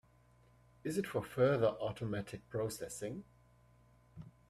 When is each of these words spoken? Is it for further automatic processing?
Is 0.83 0.97
it 0.97 1.05
for 1.05 1.21
further 1.23 1.67
automatic 1.79 2.49
processing? 2.49 3.23